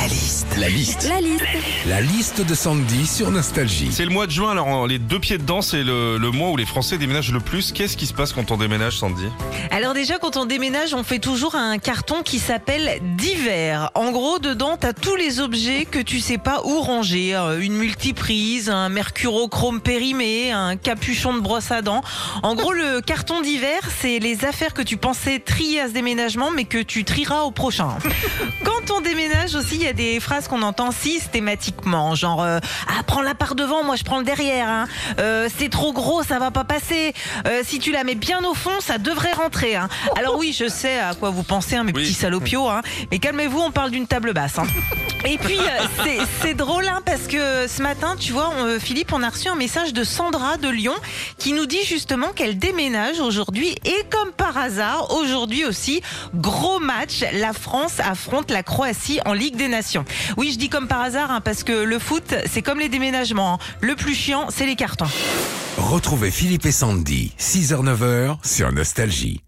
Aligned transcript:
La 0.00 0.06
liste. 0.06 0.46
La 0.56 0.68
liste. 0.70 1.08
La 1.10 1.20
liste. 1.20 1.44
La 1.86 2.00
liste 2.00 2.40
de 2.40 2.54
Sandy 2.54 3.06
sur 3.06 3.30
Nostalgie. 3.30 3.90
C'est 3.92 4.04
le 4.06 4.10
mois 4.10 4.26
de 4.26 4.30
juin, 4.30 4.52
alors 4.52 4.86
les 4.86 4.98
deux 4.98 5.18
pieds 5.18 5.36
dedans, 5.36 5.60
c'est 5.60 5.82
le, 5.82 6.16
le 6.16 6.30
mois 6.30 6.48
où 6.48 6.56
les 6.56 6.64
Français 6.64 6.96
déménagent 6.96 7.32
le 7.32 7.40
plus. 7.40 7.70
Qu'est-ce 7.72 7.98
qui 7.98 8.06
se 8.06 8.14
passe 8.14 8.32
quand 8.32 8.50
on 8.50 8.56
déménage, 8.56 8.96
Sandy? 8.96 9.26
Alors 9.70 9.92
déjà, 9.92 10.16
quand 10.18 10.38
on 10.38 10.46
déménage, 10.46 10.94
on 10.94 11.02
fait 11.02 11.18
toujours 11.18 11.54
un 11.54 11.76
carton 11.76 12.22
qui 12.22 12.38
s'appelle 12.38 12.98
divers. 13.18 13.90
En 13.94 14.10
gros, 14.10 14.38
dedans, 14.38 14.78
t'as 14.80 14.94
tous 14.94 15.16
les 15.16 15.38
objets 15.38 15.84
que 15.84 15.98
tu 15.98 16.20
sais 16.20 16.38
pas 16.38 16.62
où 16.64 16.80
ranger. 16.80 17.34
Euh, 17.34 17.60
Une 17.60 17.74
multiprise, 17.74 18.70
un 18.70 18.88
mercurochrome 18.88 19.82
périmé, 19.82 20.50
un 20.50 20.76
capuchon 20.76 21.34
de 21.34 21.40
brosse 21.40 21.70
à 21.72 21.82
dents. 21.82 22.00
En 22.42 22.54
gros, 22.54 22.72
le 22.72 23.00
carton 23.06 23.42
divers, 23.42 23.90
c'est 24.00 24.18
les 24.18 24.46
affaires 24.46 24.72
que 24.72 24.82
tu 24.82 24.96
pensais 24.96 25.40
trier 25.40 25.80
à 25.82 25.88
ce 25.88 25.92
déménagement, 25.92 26.50
mais 26.50 26.64
que 26.64 26.78
tu 26.78 27.04
trieras 27.04 27.42
au 27.42 27.50
prochain. 27.50 27.98
Quand 28.64 28.90
on 28.96 29.02
déménage 29.02 29.54
aussi, 29.54 29.74
il 29.74 29.82
y 29.82 29.86
a 29.86 29.89
des 29.92 30.20
phrases 30.20 30.48
qu'on 30.48 30.62
entend 30.62 30.90
systématiquement, 30.92 32.14
genre 32.14 32.42
euh, 32.42 32.58
ah 32.88 33.02
prends 33.06 33.22
la 33.22 33.34
part 33.34 33.54
devant, 33.54 33.82
moi 33.84 33.96
je 33.96 34.04
prends 34.04 34.18
le 34.18 34.24
derrière. 34.24 34.68
hein. 34.68 34.86
Euh, 35.18 35.48
c'est 35.58 35.68
trop 35.70 35.92
gros, 35.92 36.22
ça 36.22 36.38
va 36.38 36.50
pas 36.50 36.64
passer. 36.64 37.12
Euh, 37.46 37.62
si 37.64 37.78
tu 37.78 37.92
la 37.92 38.04
mets 38.04 38.14
bien 38.14 38.42
au 38.44 38.54
fond, 38.54 38.70
ça 38.80 38.98
devrait 38.98 39.32
rentrer. 39.32 39.76
hein. 39.76 39.88
Alors 40.16 40.36
oui, 40.38 40.54
je 40.56 40.68
sais 40.68 40.98
à 40.98 41.14
quoi 41.14 41.30
vous 41.30 41.42
pensez, 41.42 41.76
hein, 41.76 41.84
mes 41.84 41.92
Oui. 41.92 42.02
petits 42.02 42.14
salopios. 42.14 42.68
Hein. 42.68 42.82
Mais 43.10 43.18
calmez-vous, 43.18 43.58
on 43.60 43.70
parle 43.70 43.90
d'une 43.90 44.06
table 44.06 44.32
basse. 44.32 44.56
Et 45.24 45.36
puis 45.38 45.58
c'est- 46.42 46.54
drôle 46.54 46.84
parce 47.06 47.26
que 47.28 47.66
ce 47.68 47.82
matin, 47.82 48.16
tu 48.18 48.32
vois, 48.32 48.50
on- 48.58 48.78
Philippe, 48.80 49.12
on 49.12 49.22
a 49.22 49.28
reçu 49.30 49.48
un 49.48 49.54
message 49.54 49.92
de 49.92 50.02
Sandra 50.04 50.56
de 50.56 50.68
Lyon 50.68 50.94
qui 51.38 51.52
nous 51.52 51.66
dit 51.66 51.82
justement 51.84 52.28
qu'elle 52.34 52.58
déménage 52.58 53.20
aujourd'hui 53.20 53.74
et 53.84 54.04
comme 54.10 54.30
par 54.32 54.56
hasard, 54.58 55.14
aujourd'hui 55.14 55.64
aussi, 55.64 56.02
gros 56.34 56.78
match, 56.80 57.24
la 57.32 57.52
France 57.52 58.00
affronte 58.00 58.50
la 58.50 58.62
Croatie 58.62 59.20
en 59.26 59.32
Ligue 59.32 59.56
des 59.56 59.68
Nations. 59.68 59.79
Oui, 60.36 60.50
je 60.52 60.58
dis 60.58 60.68
comme 60.68 60.88
par 60.88 61.00
hasard 61.00 61.30
hein, 61.30 61.40
parce 61.40 61.64
que 61.64 61.72
le 61.72 61.98
foot, 61.98 62.34
c'est 62.46 62.62
comme 62.62 62.78
les 62.78 62.88
déménagements. 62.88 63.54
hein. 63.54 63.58
Le 63.80 63.96
plus 63.96 64.14
chiant, 64.14 64.46
c'est 64.50 64.66
les 64.66 64.76
cartons. 64.76 65.06
Retrouvez 65.78 66.30
Philippe 66.30 66.66
et 66.66 66.72
Sandy, 66.72 67.32
6h-9h 67.38 68.36
sur 68.44 68.70
Nostalgie. 68.72 69.40